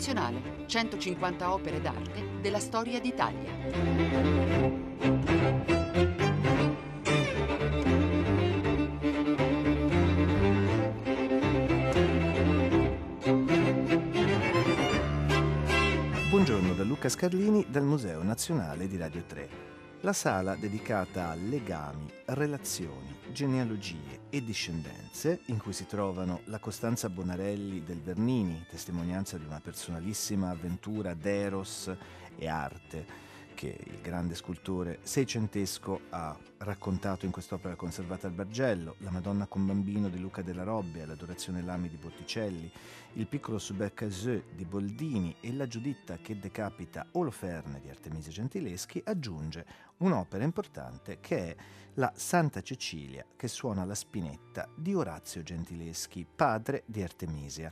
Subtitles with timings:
[0.00, 3.52] Nazionale, 150 opere d'arte della storia d'Italia.
[16.30, 19.79] Buongiorno da Luca Scarlini dal Museo Nazionale di Radio 3.
[20.02, 27.10] La sala dedicata a legami, relazioni, genealogie e discendenze, in cui si trovano la Costanza
[27.10, 31.94] Bonarelli del Vernini, testimonianza di una personalissima avventura d'eros
[32.34, 33.29] e arte,
[33.60, 39.66] che il grande scultore seicentesco ha raccontato in quest'opera conservata al Bargello, La Madonna con
[39.66, 42.72] bambino di Luca della Robbia, L'Adorazione Lami di Botticelli,
[43.14, 49.66] Il piccolo Subercaseux di Boldini e La Giuditta che decapita Oloferne di Artemisia Gentileschi, aggiunge
[49.98, 51.56] un'opera importante che è
[51.96, 57.70] la Santa Cecilia che suona la spinetta di Orazio Gentileschi, padre di Artemisia.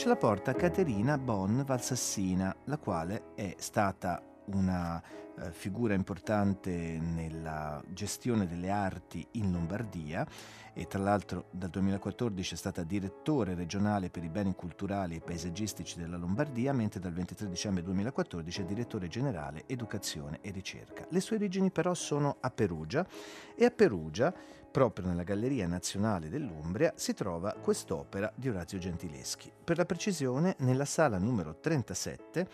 [0.00, 7.82] Ce la porta Caterina Bon Valsassina, la quale è stata una eh, figura importante nella
[7.86, 10.26] gestione delle arti in Lombardia
[10.72, 15.98] e tra l'altro dal 2014 è stata direttore regionale per i beni culturali e paesaggistici
[15.98, 21.04] della Lombardia, mentre dal 23 dicembre 2014 è direttore generale educazione e ricerca.
[21.10, 23.06] Le sue origini però sono a Perugia
[23.54, 24.32] e a Perugia
[24.70, 30.84] Proprio nella Galleria Nazionale dell'Umbria si trova quest'opera di Orazio Gentileschi, per la precisione nella
[30.84, 32.46] sala numero 37,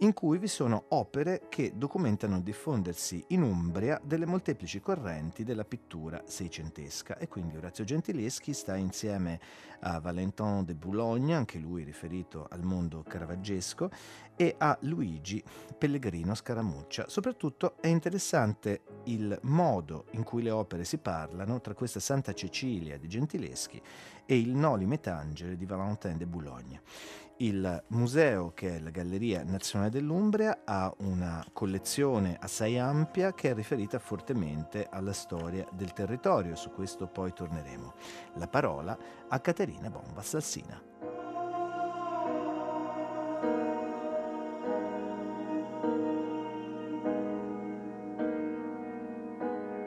[0.00, 5.64] in cui vi sono opere che documentano il diffondersi in Umbria delle molteplici correnti della
[5.64, 9.40] pittura seicentesca e quindi Orazio Gentileschi sta insieme
[9.80, 13.90] a Valentin de Boulogne, anche lui riferito al mondo caravaggesco,
[14.36, 15.42] e a Luigi
[15.78, 17.08] Pellegrino Scaramuccia.
[17.08, 22.98] Soprattutto è interessante il modo in cui le opere si parlano tra questa Santa Cecilia
[22.98, 23.80] di Gentileschi
[24.26, 26.82] e il Noli Metangere di Valentin de Boulogne.
[27.38, 33.54] Il museo, che è la Galleria Nazionale dell'Umbria, ha una collezione assai ampia che è
[33.54, 37.92] riferita fortemente alla storia del territorio, su questo poi torneremo.
[38.36, 38.96] La parola
[39.28, 40.80] a Caterina Bomba Salsina.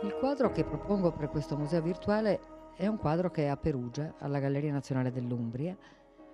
[0.04, 2.40] Il quadro che propongo per questo museo virtuale
[2.76, 5.76] è un quadro che è a Perugia, alla Galleria Nazionale dell'Umbria,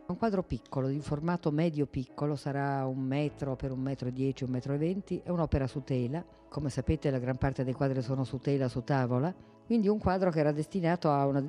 [0.06, 4.50] un quadro piccolo, di formato medio-piccolo, sarà un metro per un metro e dieci, un
[4.50, 6.24] metro e venti, è un'opera su tela.
[6.50, 9.34] Come sapete la gran parte dei quadri sono su tela, su tavola,
[9.66, 11.44] quindi un quadro che era destinato a, una,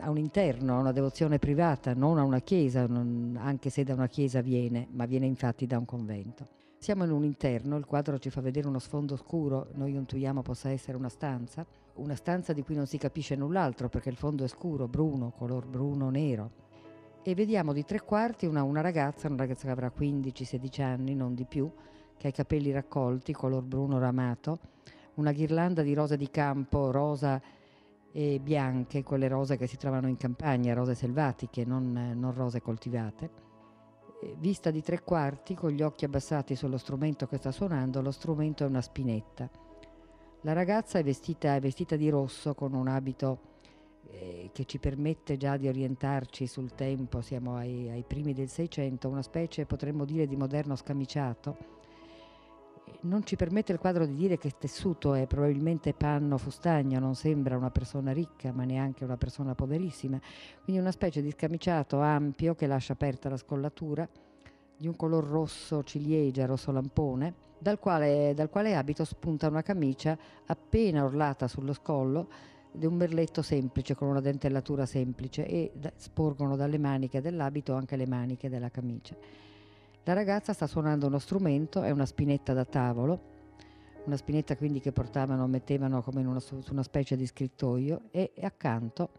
[0.00, 3.94] a un interno, a una devozione privata, non a una chiesa, non, anche se da
[3.94, 6.48] una chiesa viene, ma viene infatti da un convento.
[6.78, 10.68] Siamo in un interno, il quadro ci fa vedere uno sfondo scuro, noi intuiamo possa
[10.68, 14.48] essere una stanza, una stanza di cui non si capisce null'altro perché il fondo è
[14.48, 16.64] scuro, bruno, color bruno-nero
[17.28, 21.34] e vediamo di tre quarti una, una ragazza, una ragazza che avrà 15-16 anni, non
[21.34, 21.68] di più,
[22.16, 24.60] che ha i capelli raccolti, color bruno ramato,
[25.14, 27.42] una ghirlanda di rose di campo, rosa
[28.12, 33.30] e bianche, quelle rose che si trovano in campagna, rose selvatiche, non, non rose coltivate.
[34.38, 38.62] Vista di tre quarti, con gli occhi abbassati sullo strumento che sta suonando, lo strumento
[38.62, 39.50] è una spinetta.
[40.42, 43.55] La ragazza è vestita, è vestita di rosso con un abito
[44.10, 49.08] eh, che ci permette già di orientarci sul tempo, siamo ai, ai primi del Seicento,
[49.08, 51.74] una specie potremmo dire di moderno scamiciato.
[53.00, 57.56] Non ci permette il quadro di dire che tessuto è probabilmente panno fustagno, non sembra
[57.56, 60.20] una persona ricca ma neanche una persona poverissima,
[60.62, 64.08] quindi una specie di scamiciato ampio che lascia aperta la scollatura
[64.76, 70.16] di un color rosso ciliegia, rosso lampone, dal quale, dal quale abito spunta una camicia
[70.46, 72.28] appena orlata sullo scollo
[72.76, 78.06] di un berletto semplice con una dentellatura semplice e sporgono dalle maniche dell'abito anche le
[78.06, 79.16] maniche della camicia.
[80.04, 83.34] La ragazza sta suonando uno strumento, è una spinetta da tavolo,
[84.04, 88.44] una spinetta quindi che portavano, mettevano come una, su una specie di scrittoio e, e
[88.44, 89.10] accanto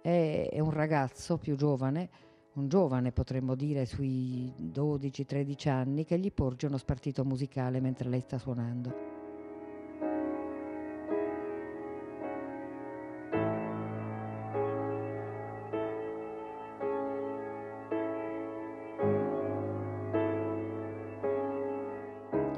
[0.00, 2.08] è, è un ragazzo più giovane,
[2.52, 8.20] un giovane potremmo dire sui 12-13 anni, che gli porge uno spartito musicale mentre lei
[8.20, 9.15] sta suonando.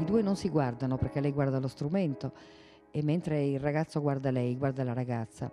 [0.09, 2.33] Due non si guardano perché lei guarda lo strumento
[2.91, 5.53] e mentre il ragazzo guarda lei, guarda la ragazza.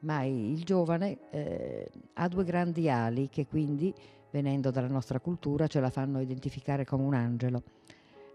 [0.00, 3.92] Ma il giovane eh, ha due grandi ali che quindi,
[4.30, 7.62] venendo dalla nostra cultura, ce la fanno identificare come un angelo.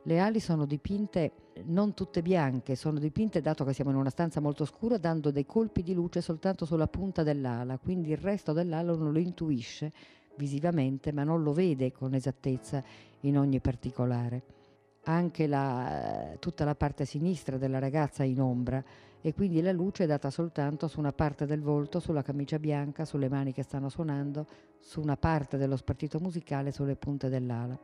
[0.04, 1.32] Le ali sono dipinte
[1.64, 5.48] non tutte bianche, sono dipinte dato che siamo in una stanza molto scura, dando dei
[5.48, 9.92] colpi di luce soltanto sulla punta dell'ala, quindi il resto dell'ala non lo intuisce
[10.36, 12.84] visivamente, ma non lo vede con esattezza
[13.22, 14.62] in ogni particolare.
[15.06, 18.84] Anche la, tutta la parte sinistra della ragazza è in ombra
[19.22, 23.06] e quindi la luce è data soltanto su una parte del volto, sulla camicia bianca,
[23.06, 24.46] sulle mani che stanno suonando,
[24.80, 27.78] su una parte dello spartito musicale, sulle punte dell'ala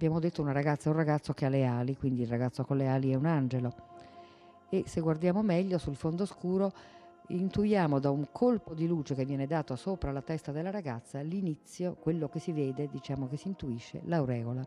[0.00, 2.78] abbiamo detto una ragazza e un ragazzo che ha le ali, quindi il ragazzo con
[2.78, 3.74] le ali è un angelo.
[4.70, 6.72] E se guardiamo meglio sul fondo scuro
[7.26, 11.96] intuiamo da un colpo di luce che viene dato sopra la testa della ragazza l'inizio,
[12.00, 14.66] quello che si vede, diciamo che si intuisce, l'aureola.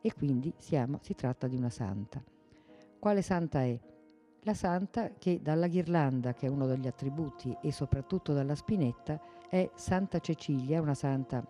[0.00, 2.22] E quindi siamo, si tratta di una santa.
[2.98, 3.78] Quale santa è?
[4.42, 9.68] La santa che dalla ghirlanda, che è uno degli attributi, e soprattutto dalla spinetta, è
[9.74, 11.44] Santa Cecilia, una santa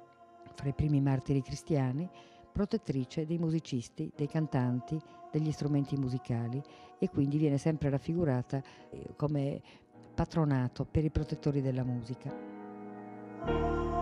[0.54, 2.08] fra i primi martiri cristiani,
[2.50, 5.00] protettrice dei musicisti, dei cantanti,
[5.30, 6.60] degli strumenti musicali
[6.98, 8.60] e quindi viene sempre raffigurata
[8.90, 9.60] eh, come
[10.14, 13.97] patronato per i protettori della musica.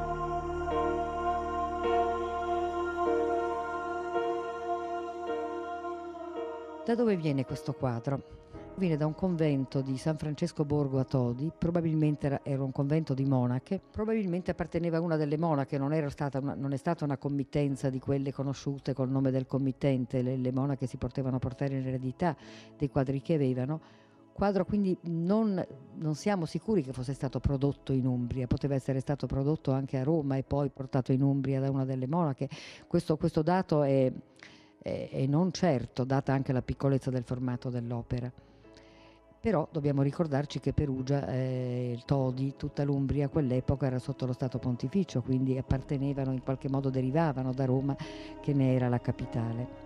[6.86, 8.44] Da dove viene questo quadro?
[8.76, 13.24] viene da un convento di San Francesco Borgo a Todi, probabilmente era, un convento di
[13.24, 17.98] monache, probabilmente apparteneva a una delle monache, non, una, non, è stata una committenza di
[17.98, 22.36] quelle conosciute col nome del committente, le, le monache si potevano portare in eredità
[22.76, 23.80] dei quadri che avevano,
[24.32, 25.60] quadro quindi non,
[25.94, 30.04] non, siamo sicuri che fosse stato prodotto in Umbria, poteva essere stato prodotto anche a
[30.04, 32.48] Roma e poi portato in Umbria da una delle monache.
[32.86, 34.12] Questo, questo dato è,
[34.86, 38.30] è, è, non certo, data anche la piccolezza del formato dell'opera.
[39.40, 44.32] Però dobbiamo ricordarci che Perugia, eh, il Todi, tutta l'Umbria a quell'epoca era sotto lo
[44.32, 47.96] Stato pontificio, quindi appartenevano, in qualche modo derivavano da Roma
[48.40, 49.85] che ne era la capitale.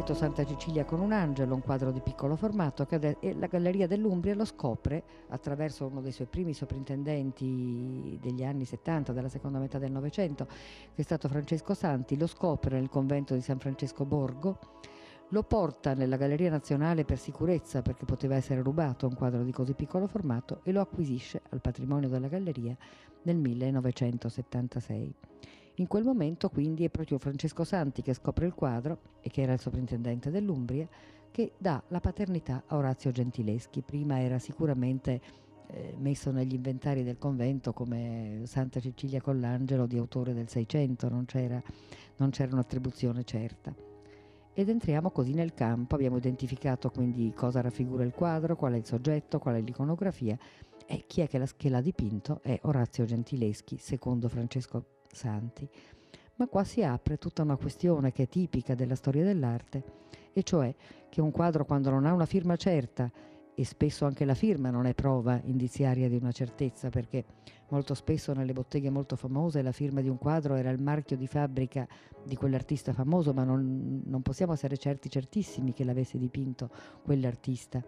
[0.00, 4.34] Detto Santa Cecilia con un angelo, un quadro di piccolo formato, e la Galleria dell'Umbria
[4.34, 9.90] lo scopre attraverso uno dei suoi primi soprintendenti degli anni 70, della seconda metà del
[9.90, 14.58] Novecento, che è stato Francesco Santi, lo scopre nel convento di San Francesco Borgo,
[15.28, 19.74] lo porta nella Galleria Nazionale per sicurezza perché poteva essere rubato un quadro di così
[19.74, 22.76] piccolo formato e lo acquisisce al patrimonio della Galleria
[23.22, 25.14] nel 1976.
[25.76, 29.52] In quel momento quindi è proprio Francesco Santi che scopre il quadro e che era
[29.52, 30.88] il sovrintendente dell'Umbria
[31.30, 33.82] che dà la paternità a Orazio Gentileschi.
[33.82, 35.20] Prima era sicuramente
[35.68, 41.24] eh, messo negli inventari del convento come Santa Cecilia Collangelo di autore del Seicento, non
[42.16, 43.74] non c'era un'attribuzione certa.
[44.52, 48.84] Ed entriamo così nel campo, abbiamo identificato quindi cosa raffigura il quadro, qual è il
[48.84, 50.36] soggetto, qual è l'iconografia
[50.86, 55.68] e chi è che, la, che l'ha dipinto è Orazio Gentileschi, secondo Francesco santi.
[56.36, 59.82] Ma qua si apre tutta una questione che è tipica della storia dell'arte,
[60.32, 60.74] e cioè
[61.08, 63.10] che un quadro quando non ha una firma certa,
[63.54, 67.24] e spesso anche la firma non è prova indiziaria di una certezza, perché
[67.68, 71.26] molto spesso nelle botteghe molto famose la firma di un quadro era il marchio di
[71.26, 71.86] fabbrica
[72.24, 76.70] di quell'artista famoso, ma non, non possiamo essere certi, certissimi che l'avesse dipinto
[77.02, 77.84] quell'artista.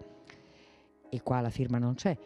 [1.08, 2.18] E qua la firma non c'è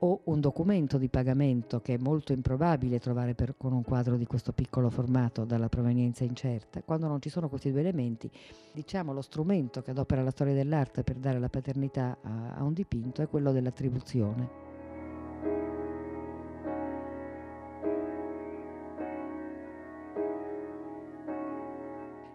[0.00, 4.26] o un documento di pagamento che è molto improbabile trovare per, con un quadro di
[4.26, 8.30] questo piccolo formato dalla provenienza incerta, quando non ci sono questi due elementi,
[8.72, 12.72] diciamo lo strumento che adopera la storia dell'arte per dare la paternità a, a un
[12.72, 14.66] dipinto è quello dell'attribuzione.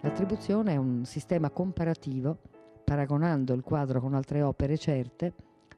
[0.01, 2.37] L'attribuzione è un sistema comparativo,
[2.83, 5.33] paragonando il quadro con altre opere certe,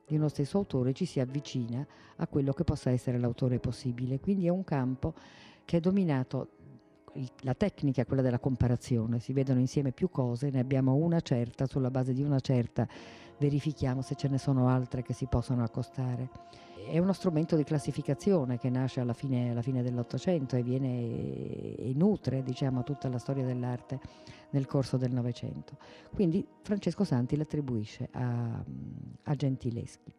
[0.06, 1.86] di uno stesso autore ci si avvicina
[2.18, 4.20] a quello che possa essere l'autore possibile.
[4.20, 5.14] Quindi è un campo
[5.66, 6.50] che è dominato
[7.42, 11.66] la tecnica è quella della comparazione, si vedono insieme più cose, ne abbiamo una certa,
[11.66, 12.88] sulla base di una certa
[13.38, 16.30] verifichiamo se ce ne sono altre che si possono accostare.
[16.88, 21.92] È uno strumento di classificazione che nasce alla fine, alla fine dell'Ottocento e, viene, e
[21.96, 24.00] nutre diciamo, tutta la storia dell'arte
[24.52, 25.78] nel corso del Novecento.
[26.14, 28.64] Quindi Francesco Santi l'attribuisce a,
[29.24, 30.14] a Gentileschi.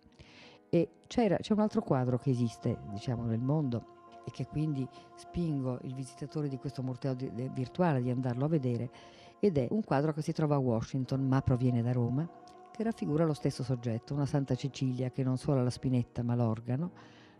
[0.68, 3.94] E c'è un altro quadro che esiste diciamo, nel mondo
[4.26, 8.90] e che quindi spingo il visitatore di questo museo di, virtuale di andarlo a vedere
[9.38, 12.28] ed è un quadro che si trova a Washington ma proviene da Roma
[12.76, 16.90] che raffigura lo stesso soggetto, una Santa Cecilia che non suona la spinetta ma l'organo,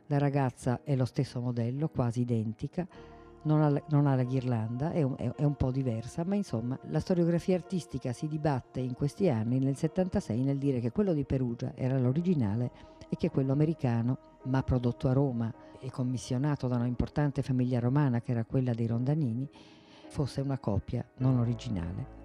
[0.06, 2.86] la ragazza è lo stesso modello, quasi identica,
[3.42, 7.00] non ha, non ha la ghirlanda, è un, è, un, po' diversa, ma insomma la
[7.00, 11.72] storiografia artistica si dibatte in questi anni, nel 76, nel dire che quello di Perugia
[11.74, 12.70] era l'originale
[13.08, 18.20] e che quello americano, ma prodotto a Roma e commissionato da una importante famiglia romana
[18.20, 19.48] che era quella dei Rondanini,
[20.08, 22.15] fosse una copia non originale.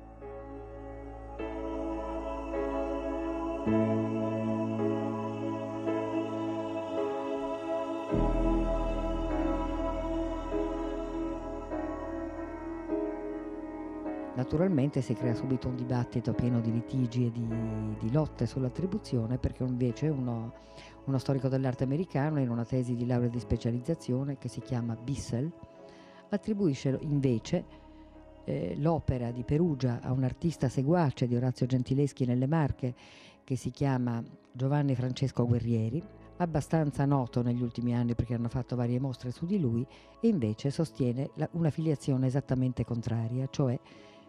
[14.34, 17.48] Naturalmente si crea subito un dibattito pieno di litigi e di,
[18.00, 20.54] di lotte sull'attribuzione perché invece uno,
[21.06, 25.52] uno, storico dell'arte americano in una tesi di laurea di specializzazione che si chiama Bissell
[26.30, 27.66] attribuisce invece
[28.46, 32.96] eh, l'opera di Perugia a un artista seguace di Orazio Gentileschi nelle Marche
[33.52, 36.02] che si chiama Giovanni Francesco Guerrieri
[36.38, 39.86] abbastanza noto negli ultimi anni perché hanno fatto varie mostre su di lui
[40.22, 43.78] e invece sostiene la, una filiazione esattamente contraria, cioè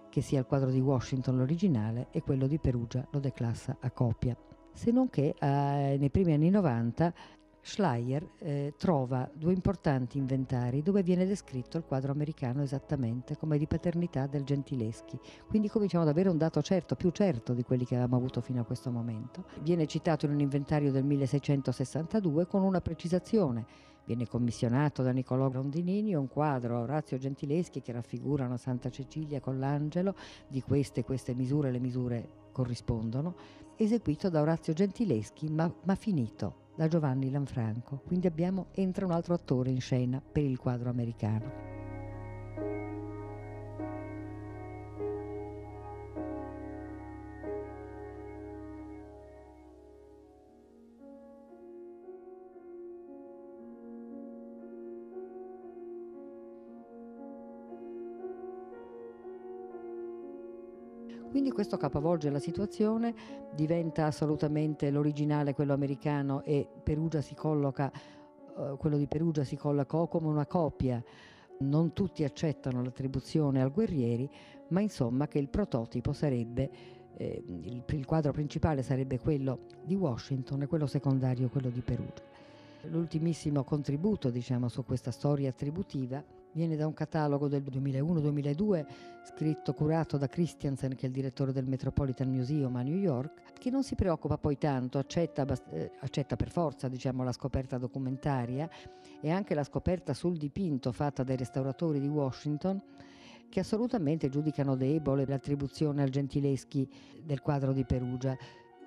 [0.08, 4.36] che sia il quadro di Washington l'originale e quello di Perugia lo declassa a copia.
[4.72, 7.14] Se non che eh, nei primi anni 90
[7.64, 13.66] Schleier eh, trova due importanti inventari dove viene descritto il quadro americano esattamente come di
[13.66, 15.18] paternità del Gentileschi.
[15.46, 18.60] Quindi cominciamo ad avere un dato certo, più certo di quelli che avevamo avuto fino
[18.60, 19.44] a questo momento.
[19.60, 26.14] Viene citato in un inventario del 1662 con una precisazione Viene commissionato da Niccolò Grondinini
[26.14, 30.16] un quadro a Orazio Gentileschi che raffigura una Santa Cecilia con l'angelo,
[30.48, 33.34] di queste queste misure le misure corrispondono,
[33.76, 38.02] eseguito da Orazio Gentileschi ma, ma finito da Giovanni Lanfranco.
[38.06, 41.50] Quindi abbiamo, entra un altro attore in scena per il quadro americano.
[61.52, 63.14] Questo capovolge la situazione,
[63.54, 66.68] diventa assolutamente l'originale, quello americano, e
[67.34, 71.02] colloca, eh, quello di Perugia si colloca come una copia.
[71.58, 74.28] Non tutti accettano l'attribuzione al Guerrieri,
[74.68, 76.70] ma insomma che il prototipo sarebbe,
[77.16, 82.22] eh, il, il quadro principale sarebbe quello di Washington e quello secondario quello di Perugia.
[82.88, 88.84] L'ultimissimo contributo diciamo, su questa storia attributiva Viene da un catalogo del 2001-2002
[89.24, 93.70] scritto, curato da Christiansen, che è il direttore del Metropolitan Museum a New York, che
[93.70, 98.68] non si preoccupa poi tanto, accetta, eh, accetta per forza diciamo, la scoperta documentaria
[99.20, 102.82] e anche la scoperta sul dipinto fatta dai restauratori di Washington,
[103.48, 106.88] che assolutamente giudicano debole l'attribuzione al Gentileschi
[107.22, 108.36] del quadro di Perugia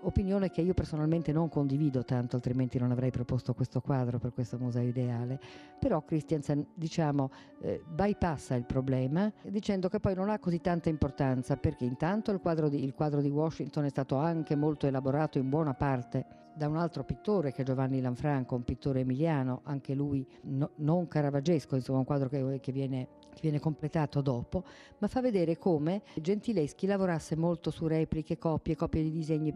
[0.06, 4.58] opinione che io personalmente non condivido tanto, altrimenti non avrei proposto questo quadro per questo
[4.58, 5.40] museo ideale,
[5.80, 7.30] però Christiansen diciamo
[7.62, 12.40] eh, bypassa il problema dicendo che poi non ha così tanta importanza perché intanto il
[12.40, 16.70] quadro, di, il quadro di Washington è stato anche molto elaborato in buona parte da
[16.70, 21.76] un altro pittore che è Giovanni Lanfranco, un pittore emiliano, anche lui no, non caravaggesco,
[21.76, 24.64] insomma un quadro che, che viene che viene completato dopo,
[24.98, 29.54] ma fa vedere come Gentileschi lavorasse molto su repliche, copie, copie di disegni,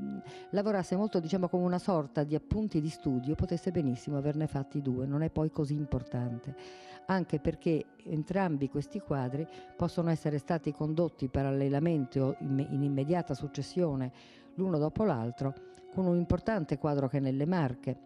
[0.51, 5.05] lavorasse molto diciamo come una sorta di appunti di studio, potesse benissimo averne fatti due,
[5.05, 6.55] non è poi così importante,
[7.07, 14.11] anche perché entrambi questi quadri possono essere stati condotti parallelamente o in immediata successione
[14.55, 15.53] l'uno dopo l'altro
[15.93, 17.97] con un importante quadro che è nelle Marche,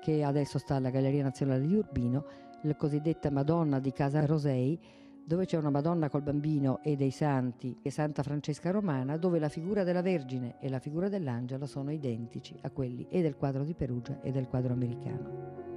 [0.00, 2.24] che adesso sta alla Galleria Nazionale di Urbino,
[2.62, 4.78] la cosiddetta Madonna di Casa Rosei,
[5.24, 9.48] dove c'è una Madonna col bambino e dei santi e Santa Francesca Romana, dove la
[9.48, 13.74] figura della Vergine e la figura dell'angelo sono identici a quelli e del quadro di
[13.74, 15.69] Perugia e del quadro americano.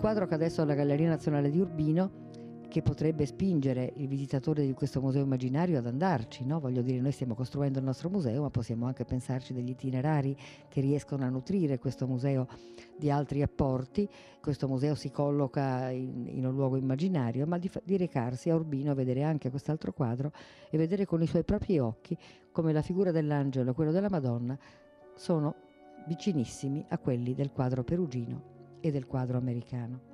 [0.00, 2.28] Quadro che adesso è alla Galleria Nazionale di Urbino
[2.68, 6.58] che potrebbe spingere il visitatore di questo museo immaginario ad andarci, no?
[6.58, 10.34] voglio dire noi stiamo costruendo il nostro museo ma possiamo anche pensarci degli itinerari
[10.68, 12.48] che riescono a nutrire questo museo
[12.96, 14.08] di altri apporti,
[14.40, 18.92] questo museo si colloca in, in un luogo immaginario ma di, di recarsi a Urbino
[18.92, 20.32] a vedere anche quest'altro quadro
[20.70, 22.16] e vedere con i suoi propri occhi
[22.52, 24.58] come la figura dell'angelo e quello della Madonna
[25.14, 25.56] sono
[26.06, 30.08] vicinissimi a quelli del quadro perugino e del quadro americano.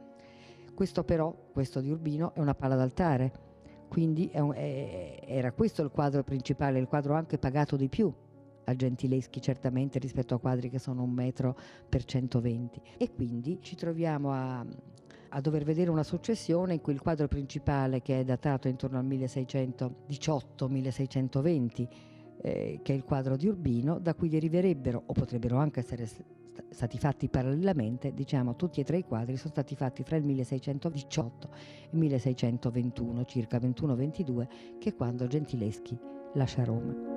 [0.75, 3.45] Questo però, questo di Urbino, è una pala d'altare.
[3.89, 8.13] Quindi è un, è, era questo il quadro principale, il quadro anche pagato di più
[8.69, 11.59] a Gentileschi certamente rispetto a quadri che sono un metro
[11.89, 14.63] per 120 e quindi ci troviamo a,
[15.29, 19.07] a dover vedere una successione in cui il quadro principale che è datato intorno al
[19.07, 21.89] 1618-1620
[22.41, 26.07] eh, che è il quadro di Urbino da cui deriverebbero o potrebbero anche essere
[26.71, 31.49] stati fatti parallelamente, diciamo tutti e tre i quadri sono stati fatti fra il 1618
[31.53, 34.47] e il 1621, circa 21-22,
[34.79, 35.99] che è quando Gentileschi
[36.35, 37.16] lascia Roma.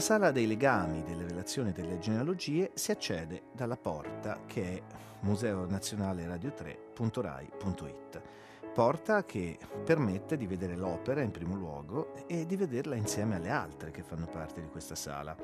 [0.00, 4.82] La sala dei legami, delle relazioni e delle genealogie si accede dalla porta che è
[5.20, 8.22] Museo Nazionale Radio 3.rai.it.
[8.72, 13.90] Porta che permette di vedere l'opera in primo luogo e di vederla insieme alle altre
[13.90, 15.36] che fanno parte di questa sala.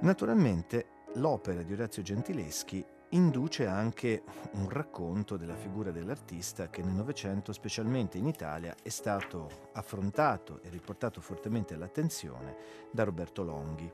[0.00, 4.22] Naturalmente l'opera di Orazio Gentileschi induce anche
[4.52, 10.68] un racconto della figura dell'artista che nel Novecento, specialmente in Italia, è stato affrontato e
[10.68, 12.56] riportato fortemente all'attenzione
[12.90, 13.90] da Roberto Longhi.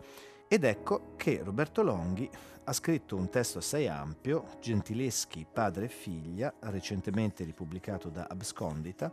[0.48, 2.28] Ed ecco che Roberto Longhi
[2.64, 9.10] ha scritto un testo assai ampio, Gentileschi, padre e figlia, recentemente ripubblicato da Abscondita,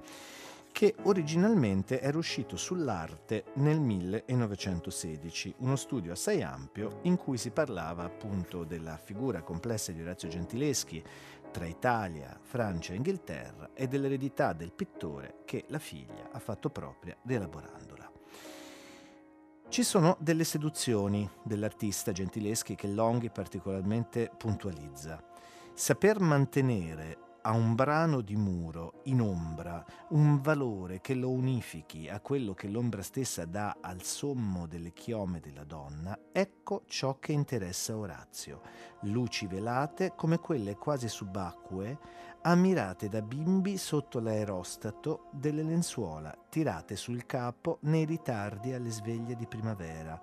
[0.71, 8.03] che originalmente era uscito sull'arte nel 1916, uno studio assai ampio in cui si parlava
[8.03, 11.03] appunto della figura complessa di Orazio Gentileschi
[11.51, 17.17] tra Italia, Francia e Inghilterra e dell'eredità del pittore che la figlia ha fatto propria
[17.23, 18.11] rielaborandola.
[19.69, 25.23] Ci sono delle seduzioni dell'artista Gentileschi che Longhi particolarmente puntualizza.
[25.73, 32.19] Saper mantenere a un brano di muro in ombra un valore che lo unifichi a
[32.19, 37.97] quello che l'ombra stessa dà al sommo delle chiome della donna, ecco ciò che interessa
[37.97, 38.61] Orazio.
[39.01, 41.97] Luci velate come quelle quasi subacquee,
[42.43, 49.47] ammirate da bimbi sotto l'aerostato delle lenzuola, tirate sul capo nei ritardi alle sveglie di
[49.47, 50.19] primavera,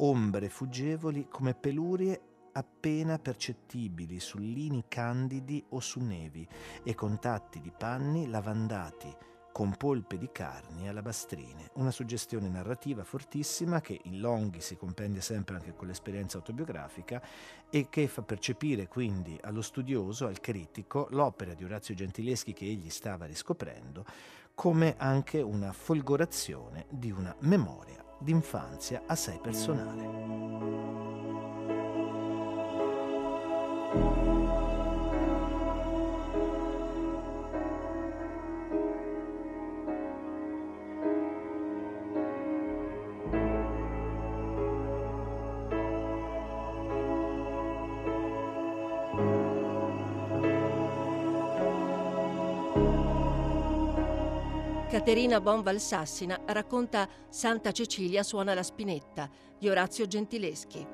[0.00, 2.20] ombre fuggevoli come pelurie
[2.56, 6.48] appena percettibili su lini candidi o su nevi
[6.82, 9.14] e contatti di panni lavandati
[9.52, 15.56] con polpe di carni alabastrine, una suggestione narrativa fortissima che in Longhi si compendia sempre
[15.56, 17.22] anche con l'esperienza autobiografica
[17.70, 22.90] e che fa percepire quindi allo studioso, al critico, l'opera di Orazio Gentileschi che egli
[22.90, 24.04] stava riscoprendo
[24.54, 31.55] come anche una folgorazione di una memoria d'infanzia assai personale.
[55.06, 60.84] Caterina Bonvalsassina racconta Santa Cecilia suona la spinetta di Orazio Gentileschi.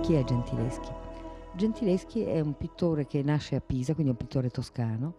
[0.00, 0.90] Chi è Gentileschi?
[1.54, 5.14] Gentileschi è un pittore che nasce a Pisa, quindi un pittore toscano,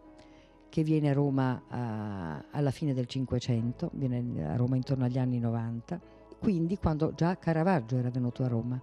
[0.69, 5.37] che viene a Roma a, alla fine del Cinquecento, viene a Roma intorno agli anni
[5.37, 8.77] 90, quindi quando già Caravaggio era venuto a Roma.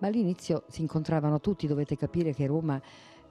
[0.00, 2.78] Ma all'inizio si incontravano tutti, dovete capire che Roma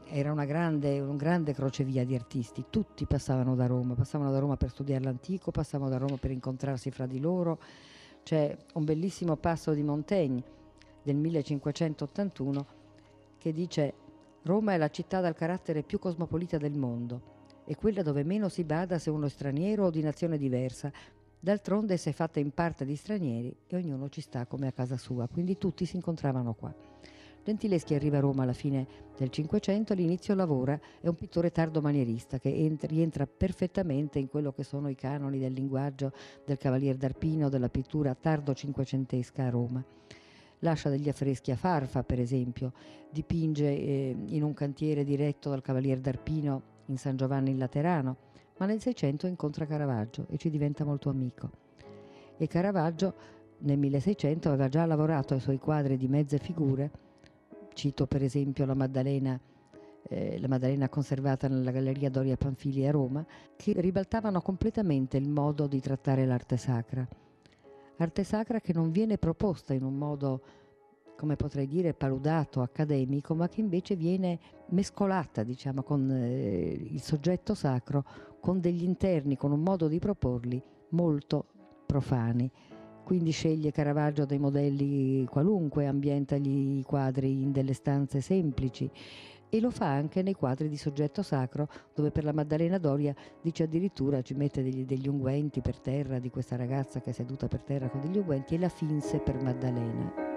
[0.06, 4.72] era grande, un grande crocevia di artisti, tutti passavano da Roma, passavano da Roma per
[4.72, 7.60] studiare l'antico, passavano da Roma per incontrarsi fra di loro.
[8.24, 10.44] C'è un bellissimo passo di Montaigne
[11.04, 12.66] del 1581
[13.38, 13.94] che dice
[14.42, 17.22] Roma è la città dal carattere più cosmopolita del mondo
[17.66, 20.92] e quella dove meno si bada se uno è straniero o di nazione diversa.
[21.44, 24.96] D'altronde si è fatta in parte di stranieri e ognuno ci sta come a casa
[24.96, 26.74] sua, quindi tutti si incontravano qua.
[27.44, 32.40] Gentileschi arriva a Roma alla fine del Cinquecento, all'inizio lavora, è un pittore tardo manierista
[32.40, 36.14] che entra, rientra perfettamente in quello che sono i canoni del linguaggio
[36.46, 39.86] del Cavalier d'Arpino, della pittura tardo cinquecentesca a Roma
[40.60, 42.72] lascia degli affreschi a Farfa, per esempio,
[43.10, 48.66] dipinge eh, in un cantiere diretto dal Cavalier d'Arpino in San Giovanni in Laterano, ma
[48.66, 51.50] nel Seicento incontra Caravaggio e ci diventa molto amico.
[52.38, 53.14] E Caravaggio
[53.60, 56.92] nel 1600 aveva già lavorato ai suoi quadri di mezze figure,
[57.74, 59.40] cito per esempio la Maddalena
[60.10, 65.68] eh, la Maddalena conservata nella Galleria Doria Panfili a Roma, che ribaltavano completamente il modo
[65.68, 67.08] di trattare l'arte sacra.
[67.98, 70.42] Arte sacra che non viene proposta in un modo
[71.24, 74.40] come potrei dire, paludato, accademico, ma che invece viene
[74.72, 78.04] mescolata, diciamo, con eh, il soggetto sacro,
[78.42, 81.46] con degli interni, con un modo di proporli molto
[81.86, 82.52] profani.
[83.06, 88.92] Quindi sceglie Caravaggio dei modelli qualunque, ambienta i quadri in delle stanze semplici
[89.48, 93.64] e lo fa anche nei quadri di soggetto sacro, dove per la Maddalena Doria dice
[93.64, 97.64] addirittura ci mette degli, degli unguenti per terra di questa ragazza che è seduta per
[97.64, 100.33] terra con degli unguenti e la finse per Maddalena.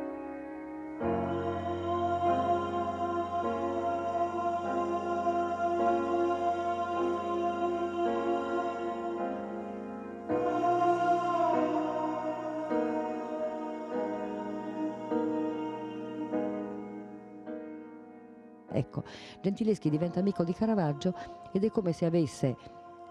[18.76, 19.04] Ecco,
[19.40, 21.14] Gentileschi diventa amico di Caravaggio
[21.50, 22.56] ed è come se avesse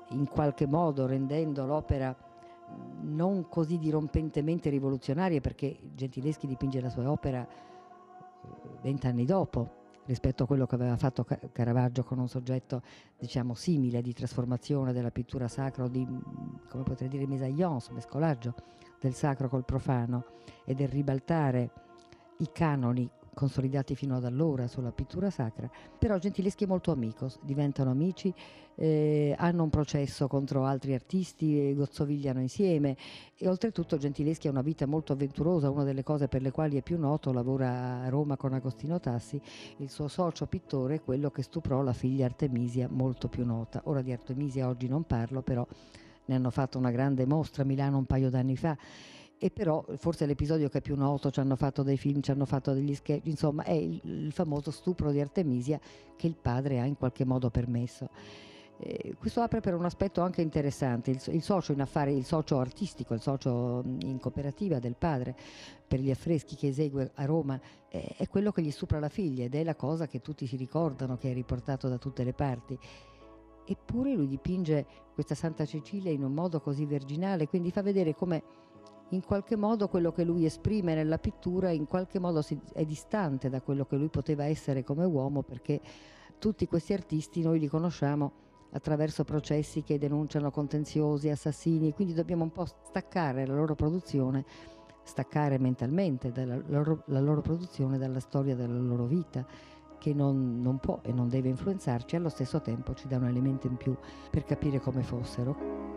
[0.10, 2.16] in qualche modo rendendo l'opera
[3.02, 7.48] non così dirompentemente rivoluzionaria perché Gentileschi dipinge la sua opera
[8.82, 12.82] vent'anni dopo rispetto a quello che aveva fatto Caravaggio con un soggetto
[13.18, 16.06] diciamo simile di trasformazione della pittura sacra o di
[16.70, 18.54] come potrei dire mesaillance, mescolaggio
[19.00, 20.26] del sacro col profano
[20.64, 21.72] e del ribaltare
[22.38, 25.70] i canoni consolidati fino ad allora sulla pittura sacra,
[26.00, 28.34] però Gentileschi è molto amico, diventano amici,
[28.76, 32.98] eh, hanno un processo contro altri artisti, gozzovigliano insieme
[33.38, 36.82] e oltretutto Gentileschi ha una vita molto avventurosa, una delle cose per le quali è
[36.82, 39.40] più noto, lavora a Roma con Agostino Tassi,
[39.78, 43.82] il suo socio pittore è quello che stuprò la figlia Artemisia molto più nota.
[43.86, 45.66] Ora di Artemisia oggi non parlo, però
[46.26, 48.76] ne hanno fatto una grande mostra a Milano un paio d'anni fa
[49.38, 52.46] e però forse l'episodio che è più noto, ci hanno fatto dei film, ci hanno
[52.46, 55.80] fatto degli sketch, insomma è il, il famoso stupro di Artemisia
[56.16, 58.10] che il padre ha in qualche modo permesso.
[58.78, 62.60] Eh, questo apre per un aspetto anche interessante, il, il, socio in affari, il socio
[62.60, 65.36] artistico, il socio in cooperativa del padre
[65.88, 69.46] per gli affreschi che esegue a Roma eh, è quello che gli stupra la figlia
[69.46, 72.78] ed è la cosa che tutti si ricordano, che è riportato da tutte le parti.
[73.68, 78.44] Eppure lui dipinge questa Santa Cecilia in un modo così virginale, quindi fa vedere come
[79.10, 83.62] in qualche modo quello che lui esprime nella pittura in qualche modo è distante da
[83.62, 85.80] quello che lui poteva essere come uomo perché
[86.40, 92.52] tutti questi artisti noi li conosciamo attraverso processi che denunciano contenziosi, assassini, quindi dobbiamo un
[92.52, 94.44] po' staccare la loro produzione,
[95.04, 96.34] staccare mentalmente
[96.68, 99.46] loro, la loro produzione dalla storia della loro vita
[99.98, 103.68] che non, non può e non deve influenzarci, allo stesso tempo ci dà un elemento
[103.68, 103.96] in più
[104.30, 105.94] per capire come fossero.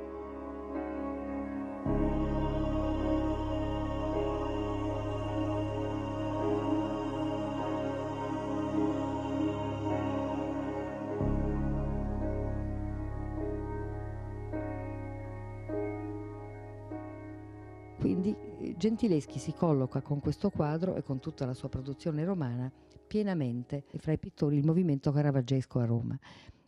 [18.79, 22.71] Gentileschi si colloca con questo quadro e con tutta la sua produzione romana
[23.09, 26.17] pienamente fra i pittori il movimento caravaggesco a Roma.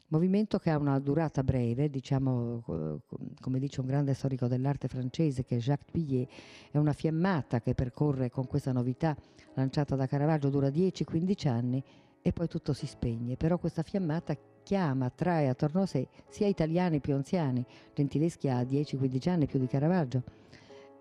[0.09, 2.65] Movimento che ha una durata breve, diciamo,
[3.41, 6.29] come dice un grande storico dell'arte francese che è Jacques Pillet,
[6.73, 9.17] è una fiammata che percorre con questa novità
[9.55, 11.81] lanciata da Caravaggio, dura 10-15 anni
[12.21, 13.37] e poi tutto si spegne.
[13.37, 19.29] Però questa fiammata chiama, attrae attorno a sé sia italiani più anziani, Gentileschi ha 10-15
[19.29, 20.25] anni più di Caravaggio,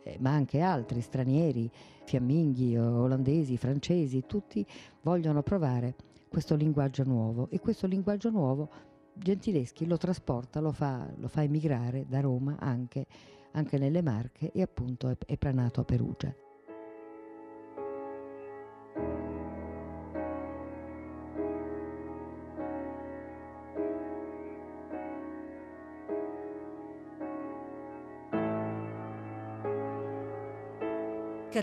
[0.04, 1.70] eh, ma anche altri stranieri,
[2.04, 4.66] fiamminghi, olandesi, francesi, tutti
[5.02, 5.96] vogliono provare
[6.28, 8.70] questo linguaggio nuovo e questo linguaggio nuovo
[9.14, 13.06] Gentileschi lo trasporta, lo fa, lo fa emigrare da Roma anche,
[13.52, 16.34] anche, nelle Marche e appunto è, è planato a Perugia.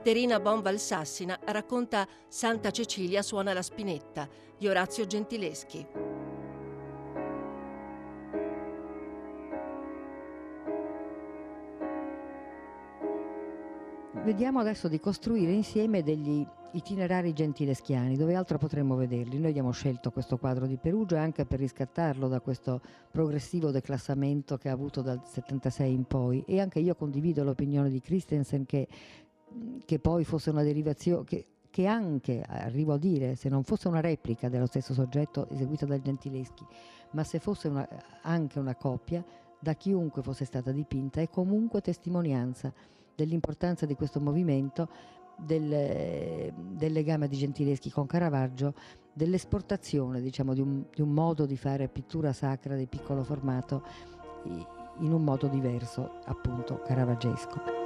[0.06, 5.84] Caterina Bonvalsassina racconta Santa Cecilia suona la spinetta di Orazio Gentileschi.
[14.22, 19.40] Vediamo adesso di costruire insieme degli itinerari gentileschiani, dove altro potremmo vederli.
[19.40, 24.68] Noi abbiamo scelto questo quadro di Perugia anche per riscattarlo da questo progressivo declassamento che
[24.68, 28.86] ha avuto dal 76 in poi e anche io condivido l'opinione di Christensen che
[29.84, 34.00] che poi fosse una derivazione, che, che, anche, arrivo a dire, se non fosse una
[34.00, 36.64] replica dello stesso soggetto eseguita dal Gentileschi,
[37.12, 37.88] ma se fosse una,
[38.22, 39.24] anche una coppia,
[39.58, 42.72] da chiunque fosse stata dipinta, è comunque testimonianza
[43.14, 44.88] dell'importanza di questo movimento
[45.36, 48.74] del, del legame di Gentileschi con Caravaggio,
[49.12, 53.82] dell'esportazione diciamo, di, un, di un modo di fare pittura sacra di piccolo formato
[54.98, 57.85] in un modo diverso, appunto caravaggesco.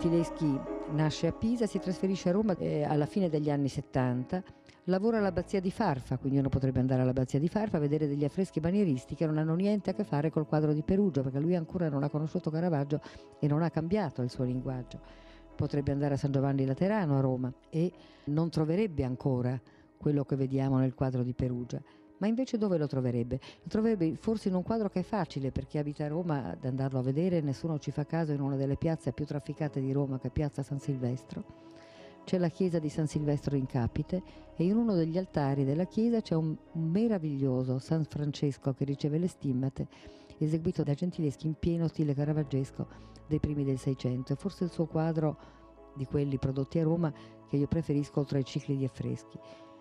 [0.00, 0.58] Gentileschi
[0.92, 4.42] nasce a Pisa, si trasferisce a Roma eh, alla fine degli anni 70,
[4.84, 8.60] lavora all'abbazia di Farfa, quindi uno potrebbe andare all'abbazia di Farfa a vedere degli affreschi
[8.60, 11.90] manieristi che non hanno niente a che fare col quadro di Perugia, perché lui ancora
[11.90, 13.02] non ha conosciuto Caravaggio
[13.38, 15.00] e non ha cambiato il suo linguaggio.
[15.54, 17.92] Potrebbe andare a San Giovanni Laterano a Roma e
[18.24, 19.60] non troverebbe ancora
[19.98, 21.78] quello che vediamo nel quadro di Perugia
[22.20, 23.40] ma invece dove lo troverebbe?
[23.62, 26.64] Lo troverebbe forse in un quadro che è facile per chi abita a Roma ad
[26.64, 30.18] andarlo a vedere, nessuno ci fa caso in una delle piazze più trafficate di Roma
[30.18, 31.68] che è Piazza San Silvestro.
[32.24, 34.22] C'è la chiesa di San Silvestro in Capite
[34.54, 39.26] e in uno degli altari della chiesa c'è un, meraviglioso San Francesco che riceve le
[39.26, 39.88] stimmate
[40.38, 42.86] eseguito da Gentileschi in pieno stile caravaggesco
[43.26, 44.34] dei primi del Seicento.
[44.36, 45.38] Forse il suo quadro
[45.94, 47.12] di quelli prodotti a Roma
[47.48, 49.38] che io preferisco tra i cicli di affreschi.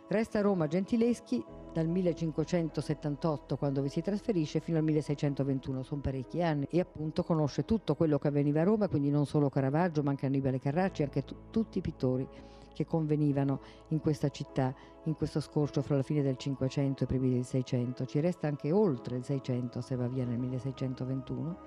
[0.09, 6.41] Resta a Roma Gentileschi dal 1578 quando vi si trasferisce fino al 1621, sono parecchi
[6.41, 10.09] anni e appunto conosce tutto quello che avveniva a Roma, quindi non solo Caravaggio ma
[10.09, 12.27] anche Annibale Carracci, anche t- tutti i pittori
[12.73, 17.07] che convenivano in questa città, in questo scorcio fra la fine del 500 e i
[17.07, 18.05] primi del 600.
[18.07, 21.57] Ci resta anche oltre il 600 se va via nel 1621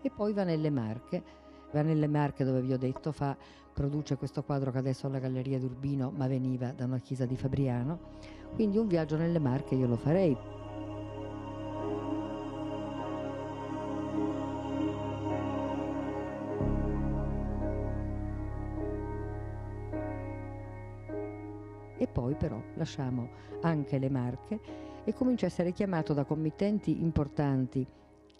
[0.00, 1.22] e poi va nelle Marche
[1.72, 3.36] Va nelle Marche dove vi ho detto, fa,
[3.72, 7.36] produce questo quadro che adesso è alla Galleria d'Urbino ma veniva da una chiesa di
[7.36, 7.98] Fabriano.
[8.54, 10.36] Quindi un viaggio nelle Marche io lo farei.
[21.96, 23.30] E poi però lasciamo
[23.62, 24.60] anche le Marche
[25.04, 27.86] e comincia a essere chiamato da committenti importanti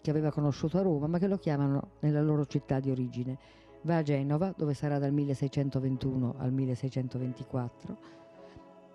[0.03, 3.37] che aveva conosciuto a Roma, ma che lo chiamano nella loro città di origine.
[3.83, 7.97] Va a Genova, dove sarà dal 1621 al 1624,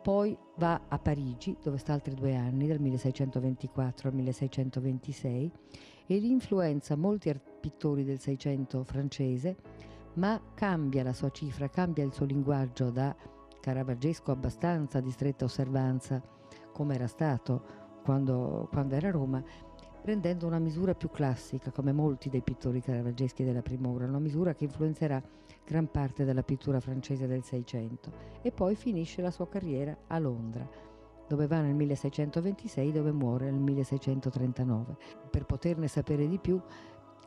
[0.02, 5.52] poi va a Parigi, dove sta altri due anni, dal 1624 al 1626,
[6.08, 9.56] e influenza molti pittori del Seicento francese,
[10.14, 13.16] ma cambia la sua cifra, cambia il suo linguaggio da
[13.60, 16.22] caravaggesco abbastanza di stretta osservanza,
[16.70, 19.42] come era stato quando, quando era a Roma,
[20.00, 24.54] prendendo una misura più classica, come molti dei pittori caravaggeschi della prima ora, una misura
[24.54, 25.22] che influenzerà
[25.64, 28.10] gran parte della pittura francese del Seicento.
[28.42, 30.68] E poi finisce la sua carriera a Londra,
[31.26, 34.96] dove va nel 1626 dove muore nel 1639.
[35.30, 36.60] Per poterne sapere di più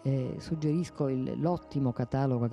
[0.03, 2.49] eh, suggerisco il, l'ottimo catalogo,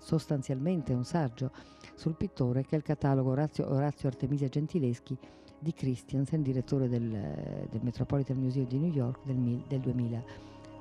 [0.00, 1.50] sostanzialmente un saggio
[1.94, 5.18] sul pittore, che è il catalogo Orazio, Orazio Artemisia Gentileschi
[5.64, 9.80] di Christiansen, direttore del, del Metropolitan Museum di New York del, del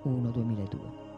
[0.03, 1.12] 2001-2002.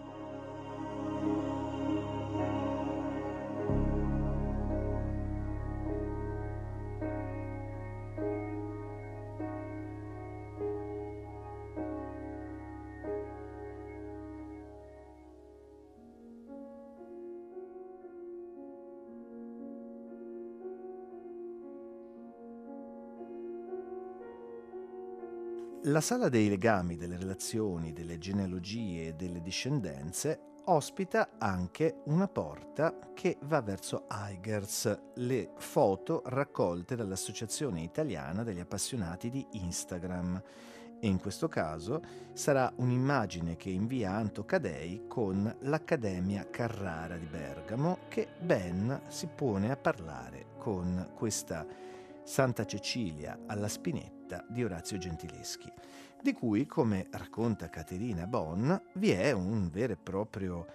[25.88, 32.98] La sala dei legami, delle relazioni, delle genealogie e delle discendenze ospita anche una porta
[33.14, 40.42] che va verso Eigers, le foto raccolte dall'Associazione Italiana degli Appassionati di Instagram.
[41.00, 42.02] E in questo caso
[42.34, 49.70] sarà un'immagine che invia Anto Cadei con l'Accademia Carrara di Bergamo che Ben si pone
[49.70, 51.64] a parlare con questa
[52.24, 54.15] Santa Cecilia alla Spinetta
[54.48, 55.72] di Orazio Gentileschi,
[56.22, 60.66] di cui, come racconta Caterina Bonn, vi è un vero e proprio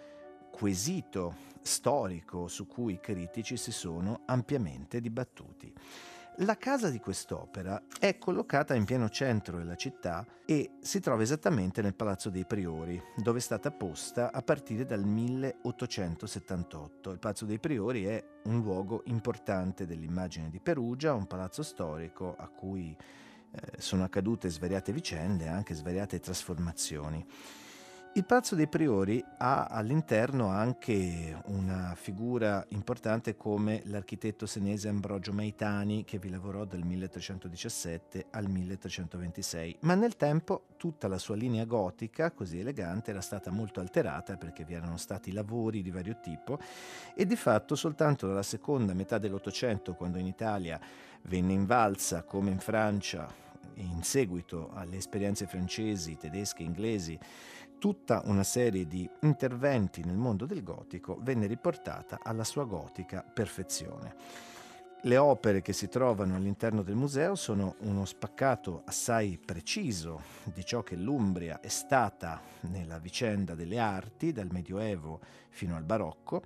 [0.51, 5.73] quesito storico su cui i critici si sono ampiamente dibattuti.
[6.43, 11.83] La casa di quest'opera è collocata in pieno centro della città e si trova esattamente
[11.83, 17.11] nel Palazzo dei Priori, dove è stata posta a partire dal 1878.
[17.11, 22.49] Il Palazzo dei Priori è un luogo importante dell'immagine di Perugia, un palazzo storico a
[22.49, 22.97] cui
[23.79, 27.25] sono accadute svariate vicende anche svariate trasformazioni.
[28.13, 36.03] Il Palazzo dei Priori ha all'interno anche una figura importante come l'architetto senese Ambrogio Maitani
[36.03, 42.33] che vi lavorò dal 1317 al 1326, ma nel tempo tutta la sua linea gotica,
[42.33, 46.59] così elegante, era stata molto alterata perché vi erano stati lavori di vario tipo
[47.15, 50.81] e di fatto soltanto dalla seconda metà dell'Ottocento, quando in Italia
[51.23, 57.19] venne invalsa come in Francia in seguito alle esperienze francesi, tedesche, inglesi,
[57.81, 64.15] tutta una serie di interventi nel mondo del gotico venne riportata alla sua gotica perfezione.
[65.05, 70.83] Le opere che si trovano all'interno del museo sono uno spaccato assai preciso di ciò
[70.83, 72.39] che l'Umbria è stata
[72.69, 76.43] nella vicenda delle arti, dal Medioevo fino al Barocco,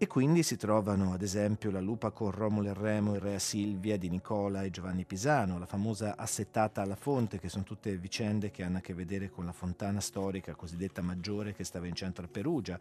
[0.00, 3.98] e quindi si trovano ad esempio la lupa con Romolo e Remo e Rea Silvia
[3.98, 8.62] di Nicola e Giovanni Pisano, la famosa assettata alla fonte, che sono tutte vicende che
[8.62, 12.28] hanno a che vedere con la fontana storica cosiddetta maggiore che stava in centro a
[12.28, 12.78] Perugia,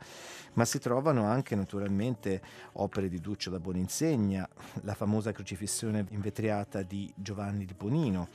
[0.53, 2.39] ma si trovano anche naturalmente
[2.73, 4.47] opere di Duccio da Boninsegna,
[4.83, 8.29] la famosa crocifissione invetriata di Giovanni di Bonino.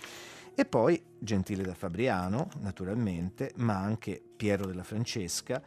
[0.57, 5.63] E poi Gentile da Fabriano, naturalmente, ma anche Piero della Francesca,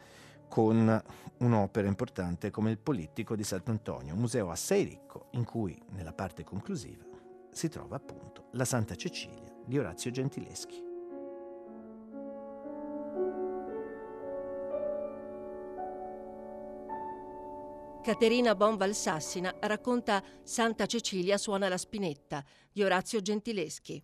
[0.48, 1.02] con
[1.38, 6.44] un'opera importante come il Polittico di Sant'Antonio, un museo assai ricco in cui, nella parte
[6.44, 7.04] conclusiva,
[7.50, 10.84] si trova appunto la Santa Cecilia di Orazio Gentileschi.
[18.02, 24.00] Caterina Bonvalsassina racconta Santa Cecilia suona la spinetta di Orazio Gentileschi.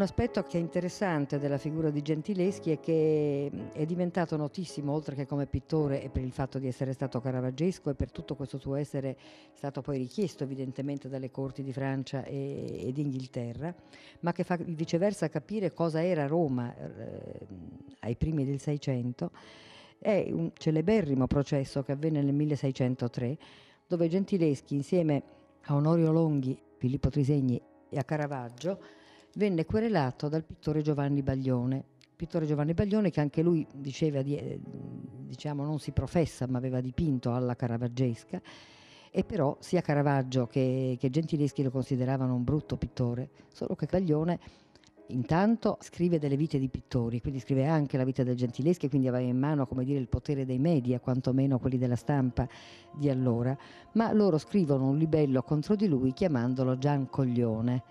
[0.00, 5.14] Un aspetto che è interessante della figura di Gentileschi è che è diventato notissimo, oltre
[5.14, 8.56] che come pittore e per il fatto di essere stato caravaggesco e per tutto questo
[8.56, 9.18] suo essere
[9.52, 13.74] stato poi richiesto evidentemente dalle corti di Francia e, e di Inghilterra,
[14.20, 17.46] ma che fa viceversa capire cosa era Roma eh,
[17.98, 19.32] ai primi del Seicento,
[19.98, 23.36] è un celeberrimo processo che avvenne nel 1603,
[23.86, 25.22] dove Gentileschi insieme
[25.64, 27.60] a Onorio Longhi, Filippo Trisegni
[27.90, 28.99] e a Caravaggio
[29.34, 31.84] venne querelato dal pittore Giovanni Baglione.
[32.16, 36.80] Pittore Giovanni Baglione che anche lui diceva di, eh, diciamo non si professa ma aveva
[36.80, 38.40] dipinto alla caravaggesca.
[39.12, 44.38] E però sia Caravaggio che, che Gentileschi lo consideravano un brutto pittore, solo che Baglione
[45.10, 49.28] intanto scrive delle vite di pittori, quindi scrive anche la vita del Gentileschi, quindi aveva
[49.28, 52.48] in mano dire, il potere dei media, quantomeno quelli della stampa
[52.92, 53.56] di allora,
[53.94, 57.82] ma loro scrivono un libello contro di lui chiamandolo Gian Coglione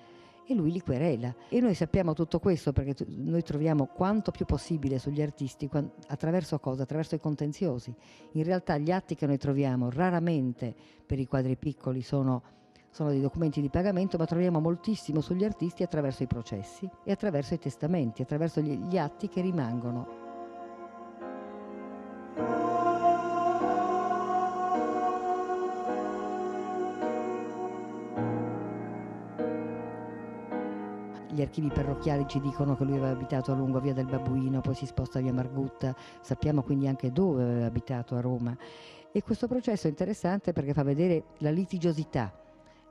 [0.49, 1.35] e lui li querela.
[1.47, 5.69] E noi sappiamo tutto questo perché noi troviamo quanto più possibile sugli artisti
[6.07, 6.83] attraverso cosa?
[6.83, 7.93] Attraverso i contenziosi.
[8.31, 10.73] In realtà gli atti che noi troviamo raramente
[11.05, 12.41] per i quadri piccoli sono,
[12.89, 17.53] sono dei documenti di pagamento, ma troviamo moltissimo sugli artisti attraverso i processi e attraverso
[17.53, 20.28] i testamenti, attraverso gli, gli atti che rimangono
[31.39, 34.75] gli archivi parrocchiali ci dicono che lui aveva abitato a lungo via del Babuino, poi
[34.75, 38.57] si sposta via Margutta, sappiamo quindi anche dove aveva abitato a Roma.
[39.09, 42.33] E questo processo è interessante perché fa vedere la litigiosità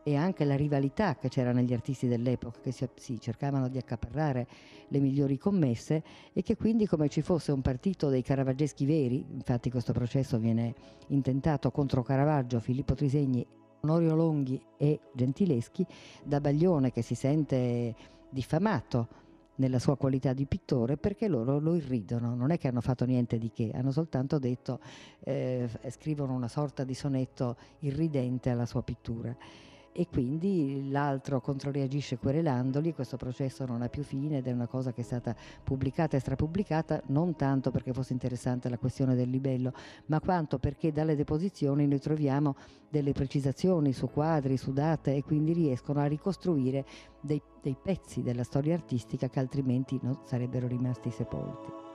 [0.03, 4.47] e anche la rivalità che c'era negli artisti dell'epoca, che si, si, cercavano di accaparrare
[4.89, 9.71] le migliori commesse e che quindi come ci fosse un partito dei caravaggeschi veri, infatti
[9.71, 10.75] questo processo viene
[11.09, 13.47] intentato contro Caravaggio, Filippo Trisegni,
[13.83, 15.85] Onorio Longhi e Gentileschi,
[16.25, 19.09] da Baglione che si sente diffamato
[19.57, 23.39] nella sua qualità di pittore perché loro lo irridono, non è che hanno fatto niente
[23.39, 24.81] di che, hanno soltanto detto,
[25.21, 29.37] eh, scrivono una sorta di sonetto irridente alla sua pittura
[29.93, 34.93] e quindi l'altro controreagisce querelandoli questo processo non ha più fine ed è una cosa
[34.93, 39.73] che è stata pubblicata e strapubblicata non tanto perché fosse interessante la questione del libello,
[40.07, 42.57] ma quanto perché dalle deposizioni noi troviamo
[42.89, 46.85] delle precisazioni su quadri, su date e quindi riescono a ricostruire
[47.21, 51.88] dei, dei pezzi della storia artistica che altrimenti non sarebbero rimasti sepolti.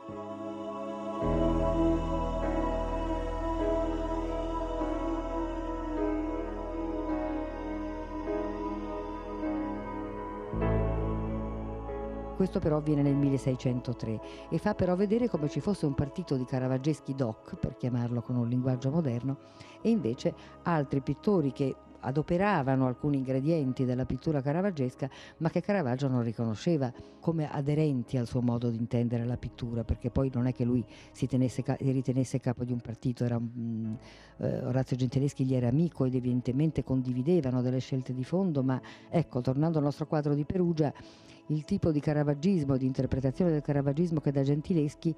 [12.44, 14.20] Questo però avviene nel 1603
[14.50, 18.36] e fa però vedere come ci fosse un partito di caravaggeschi doc, per chiamarlo con
[18.36, 19.38] un linguaggio moderno,
[19.82, 20.34] e invece
[20.64, 26.92] altri pittori che adoperavano alcuni ingredienti della pittura caravaggesca, ma che Caravaggio non riconosceva
[27.22, 30.84] come aderenti al suo modo di intendere la pittura, perché poi non è che lui
[31.14, 33.96] si, tenesse, si ritenesse capo di un partito, era un,
[34.36, 39.40] eh, Orazio Gentileschi gli era amico ed evidentemente condividevano delle scelte di fondo, ma ecco,
[39.40, 40.94] tornando al nostro quadro di Perugia,
[41.48, 45.14] il tipo di caravaggismo, di interpretazione del caravaggismo che da Gentileschi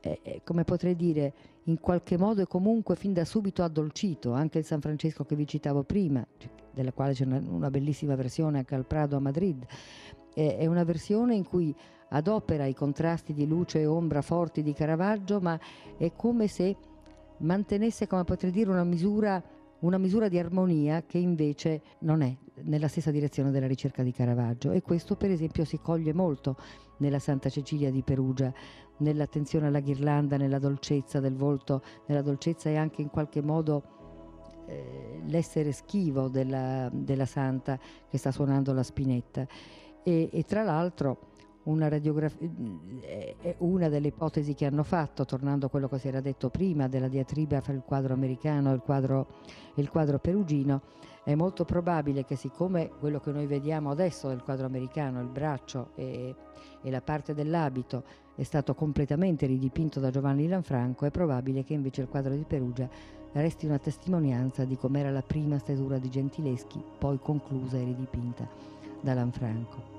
[0.00, 1.32] è, come potrei dire,
[1.64, 5.46] in qualche modo e comunque fin da subito addolcito, anche il San Francesco che vi
[5.46, 6.24] citavo prima,
[6.72, 9.64] della quale c'è una, una bellissima versione anche al Prado a Madrid,
[10.34, 11.74] è, è una versione in cui
[12.10, 15.58] adopera i contrasti di luce e ombra forti di Caravaggio, ma
[15.96, 16.76] è come se
[17.38, 19.42] mantenesse, come potrei dire, una misura,
[19.86, 24.72] una misura di armonia che invece non è nella stessa direzione della ricerca di Caravaggio.
[24.72, 26.56] E questo, per esempio, si coglie molto
[26.98, 28.52] nella Santa Cecilia di Perugia,
[28.98, 35.20] nell'attenzione alla ghirlanda, nella dolcezza del volto, nella dolcezza e anche in qualche modo eh,
[35.26, 37.78] l'essere schivo della, della, santa
[38.08, 39.46] che sta suonando la spinetta.
[40.02, 41.34] E, e tra l'altro
[41.66, 46.50] una è una delle ipotesi che hanno fatto, tornando a quello che si era detto
[46.50, 49.26] prima della diatriba fra il quadro americano e il quadro,
[49.74, 50.82] il quadro perugino,
[51.24, 55.90] è molto probabile che siccome quello che noi vediamo adesso del quadro americano, il braccio
[55.96, 56.34] e,
[56.82, 58.04] e la parte dell'abito,
[58.36, 62.88] è stato completamente ridipinto da Giovanni Lanfranco, è probabile che invece il quadro di Perugia
[63.32, 68.48] resti una testimonianza di com'era la prima stesura di Gentileschi, poi conclusa e ridipinta
[69.00, 69.95] da Lanfranco.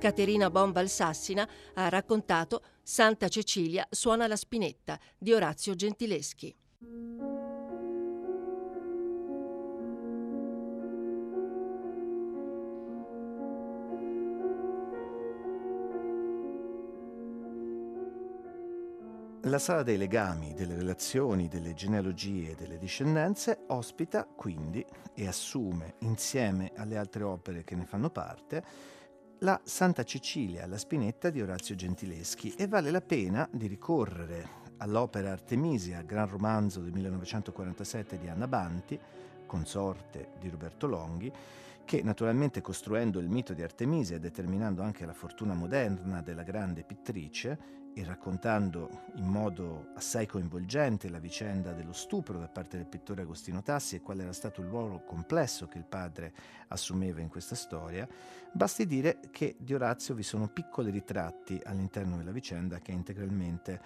[0.00, 6.56] Caterina Bomba Alsassina ha raccontato Santa Cecilia suona la spinetta di Orazio Gentileschi.
[19.50, 25.94] La sala dei legami, delle relazioni, delle genealogie e delle discendenze ospita quindi e assume
[26.02, 28.62] insieme alle altre opere che ne fanno parte
[29.38, 32.54] la Santa Cecilia alla Spinetta di Orazio Gentileschi.
[32.56, 38.96] E vale la pena di ricorrere all'opera Artemisia, gran romanzo del 1947 di Anna Banti,
[39.46, 41.32] consorte di Roberto Longhi,
[41.84, 46.84] che naturalmente costruendo il mito di Artemisia e determinando anche la fortuna moderna della grande
[46.84, 53.22] pittrice, e raccontando in modo assai coinvolgente la vicenda dello stupro da parte del pittore
[53.22, 56.32] Agostino Tassi e qual era stato il ruolo complesso che il padre
[56.68, 58.08] assumeva in questa storia,
[58.52, 63.80] basti dire che di Orazio vi sono piccoli ritratti all'interno della vicenda che è integralmente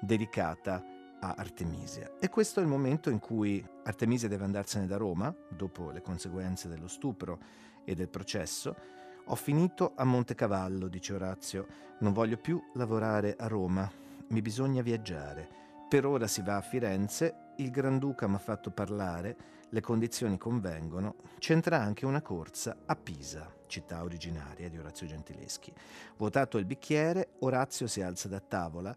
[0.00, 0.82] dedicata
[1.20, 2.12] a Artemisia.
[2.18, 6.68] E questo è il momento in cui Artemisia deve andarsene da Roma, dopo le conseguenze
[6.68, 7.38] dello stupro
[7.84, 8.96] e del processo,
[9.30, 11.66] ho finito a Montecavallo, dice Orazio,
[11.98, 13.90] non voglio più lavorare a Roma,
[14.28, 15.46] mi bisogna viaggiare.
[15.86, 19.36] Per ora si va a Firenze, il Granduca mi ha fatto parlare,
[19.68, 25.72] le condizioni convengono, c'entra anche una corsa a Pisa, città originaria di Orazio Gentileschi.
[26.16, 28.96] Votato il bicchiere, Orazio si alza da tavola,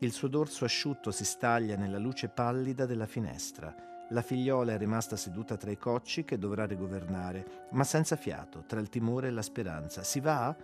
[0.00, 3.89] il suo dorso asciutto si staglia nella luce pallida della finestra.
[4.12, 8.80] La figliola è rimasta seduta tra i cocci che dovrà rigovernare, ma senza fiato, tra
[8.80, 10.02] il timore e la speranza.
[10.02, 10.54] Si va?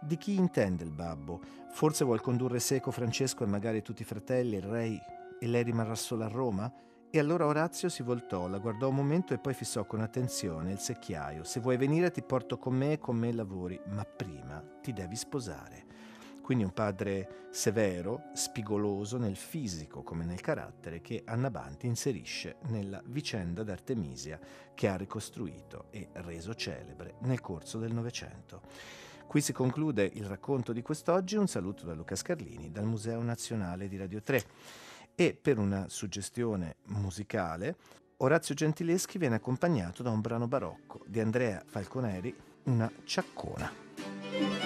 [0.00, 1.40] Di chi intende il babbo?
[1.72, 4.98] Forse vuol condurre seco Francesco e magari tutti i fratelli, il re,
[5.38, 6.72] e lei rimarrà sola a Roma?
[7.10, 10.78] E allora Orazio si voltò, la guardò un momento e poi fissò con attenzione il
[10.78, 11.44] secchiaio.
[11.44, 15.16] Se vuoi venire ti porto con me e con me lavori, ma prima ti devi
[15.16, 15.85] sposare.
[16.46, 23.64] Quindi un padre severo, spigoloso nel fisico come nel carattere che Annabanti inserisce nella vicenda
[23.64, 24.38] d'Artemisia
[24.72, 28.62] che ha ricostruito e reso celebre nel corso del Novecento.
[29.26, 33.88] Qui si conclude il racconto di quest'oggi, un saluto da Luca Scarlini dal Museo Nazionale
[33.88, 34.44] di Radio 3
[35.16, 37.74] e per una suggestione musicale
[38.18, 42.32] Orazio Gentileschi viene accompagnato da un brano barocco di Andrea Falconeri,
[42.66, 44.65] una ciaccona.